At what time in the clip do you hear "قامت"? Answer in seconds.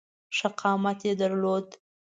0.59-0.99